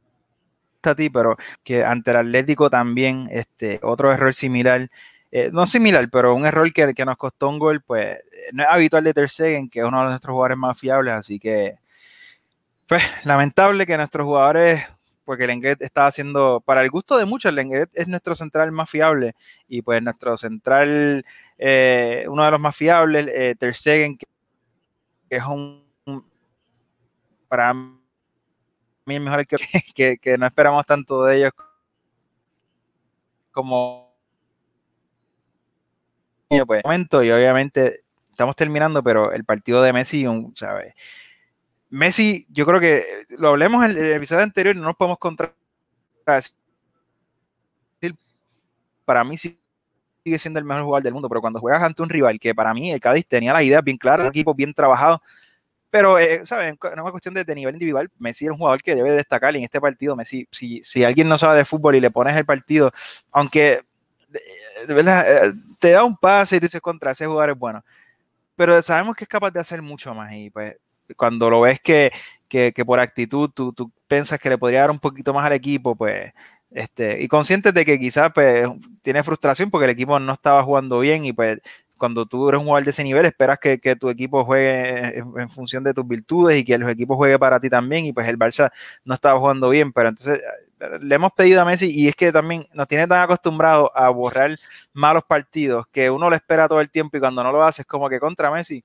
[0.85, 4.89] a ti, pero que ante el Atlético también, este, otro error similar
[5.31, 8.19] eh, no similar, pero un error que, que, nos costó un gol, pues
[8.53, 11.39] no es habitual de Ter Stegen, que es uno de nuestros jugadores más fiables, así
[11.39, 11.75] que,
[12.89, 14.83] pues, lamentable que nuestros jugadores,
[15.25, 18.73] porque el Lenglet está haciendo, para el gusto de muchos, el Lenglet es nuestro central
[18.73, 19.35] más fiable,
[19.69, 21.25] y pues nuestro central,
[21.59, 24.27] eh, uno de los más fiables, eh, Ter Stegen, que,
[25.29, 25.85] es un,
[27.49, 29.47] para mí mejor
[29.95, 31.53] que, que no esperamos tanto de ellos
[33.51, 34.08] como
[36.67, 40.95] pues, y obviamente estamos terminando, pero el partido de Messi, ¿sabes?
[41.91, 45.53] Messi, yo creo que lo hablemos en el episodio anterior, no nos podemos contra
[49.05, 49.59] para mí sigue
[50.37, 52.93] siendo el mejor jugador del mundo, pero cuando juegas ante un rival que para mí
[52.93, 55.23] el Cádiz tenía las ideas bien claras, un equipo bien trabajado,
[55.91, 56.75] pero, eh, ¿sabes?
[56.83, 58.11] No es una cuestión de, nivel individual.
[58.19, 61.39] Messi es un jugador que debe destacar en este partido, Messi, si, si alguien no
[61.39, 62.93] sabe de fútbol y le pones el partido,
[63.33, 63.81] aunque
[64.87, 67.85] verdad, te da un pase y dices contra ese jugador es bueno.
[68.57, 70.77] Pero sabemos que es capaz de hacer mucho más y pues
[71.17, 72.11] cuando lo ves que,
[72.49, 75.53] que, que por actitud tú, tú, piensas que le podría dar un poquito más al
[75.53, 76.33] equipo, pues,
[76.71, 78.67] este, y conscientes de que quizás pues,
[79.03, 81.61] tiene frustración porque el equipo no estaba jugando bien y pues
[81.99, 85.85] cuando tú eres un jugador de ese nivel esperas que, tu equipo juegue en, función
[85.85, 88.71] de tus virtudes y que el equipo juegue para ti también y pues el Barça
[89.05, 90.41] no estaba jugando bien, pero entonces
[91.01, 94.57] le hemos pedido a Messi y es que también nos tiene tan acostumbrados a borrar
[94.93, 97.87] malos partidos que uno lo espera todo el tiempo y cuando no lo hace es
[97.87, 98.85] como que contra Messi.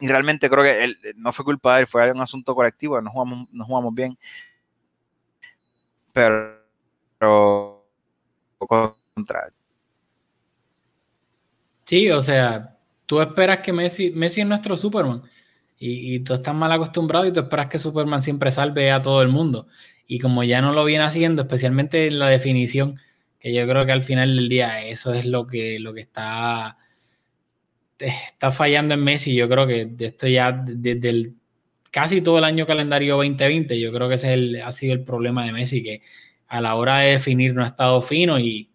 [0.00, 3.10] Y realmente creo que él, no fue culpa de él, fue un asunto colectivo, no
[3.10, 4.18] jugamos, no jugamos bien.
[6.12, 6.64] Pero,
[7.18, 7.84] pero
[8.58, 9.50] contra.
[11.90, 15.22] Sí, o sea, tú esperas que Messi, Messi es nuestro Superman.
[15.76, 19.22] Y, y, tú estás mal acostumbrado y tú esperas que Superman siempre salve a todo
[19.22, 19.66] el mundo
[20.06, 23.00] y como ya no lo viene haciendo, especialmente en la definición,
[23.40, 26.78] que yo creo que al final del día eso es lo que, lo que está
[27.98, 29.34] está fallando en Messi.
[29.34, 31.34] Yo creo que esto ya desde el,
[31.90, 35.52] casi todo el año calendario 2020, yo creo que ese ha sido el problema de
[35.52, 36.02] Messi, que
[36.46, 38.70] a la hora de definir no ha estado fino y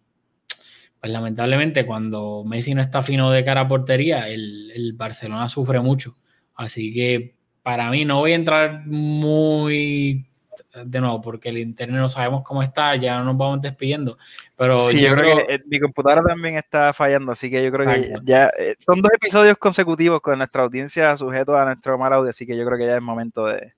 [1.00, 5.80] pues lamentablemente cuando Messi no está fino de cara a portería, el, el Barcelona sufre
[5.80, 6.14] mucho.
[6.54, 10.26] Así que para mí no voy a entrar muy
[10.84, 14.18] de nuevo, porque el internet no sabemos cómo está, ya no nos vamos despidiendo.
[14.56, 18.14] Pero sí, yo, creo, que mi computadora también está fallando, así que yo creo que
[18.24, 22.46] ya eh, son dos episodios consecutivos con nuestra audiencia sujeto a nuestro mal audio, así
[22.46, 23.74] que yo creo que ya es momento de.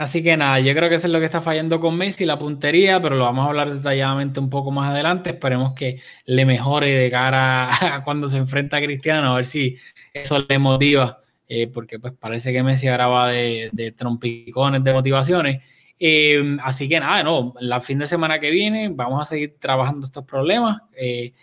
[0.00, 2.38] Así que nada, yo creo que eso es lo que está fallando con Messi, la
[2.38, 5.28] puntería, pero lo vamos a hablar detalladamente un poco más adelante.
[5.28, 9.76] Esperemos que le mejore de cara a cuando se enfrenta a Cristiano, a ver si
[10.14, 15.62] eso le motiva, eh, porque pues parece que Messi ahora va de, trompicones de motivaciones.
[15.98, 20.06] Eh, así que nada, no, la fin de semana que viene vamos a seguir trabajando
[20.06, 20.78] estos problemas.
[20.96, 21.34] Eh,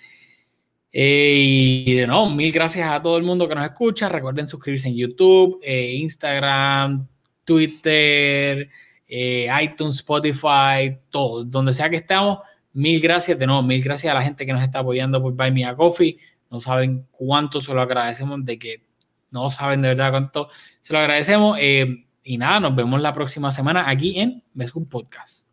[0.92, 4.10] eh, y de nuevo, mil gracias a todo el mundo que nos escucha.
[4.10, 7.08] Recuerden suscribirse en YouTube, Instagram,
[7.48, 8.70] Twitter,
[9.08, 12.40] iTunes, Spotify, todo, donde sea que estemos.
[12.74, 15.52] Mil gracias de nuevo, mil gracias a la gente que nos está apoyando por Buy
[15.52, 16.18] Me a Coffee.
[16.52, 18.84] No saben cuánto se lo agradecemos, de que
[19.32, 20.50] no saben de verdad cuánto
[20.82, 21.58] se lo agradecemos.
[21.60, 25.47] Y nada, nos vemos la próxima semana aquí en Mescum Podcast.